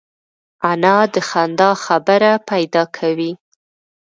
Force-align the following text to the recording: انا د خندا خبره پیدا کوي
انا 0.71 0.97
د 1.13 1.15
خندا 1.29 1.71
خبره 1.85 2.31
پیدا 2.49 2.83
کوي 2.97 3.31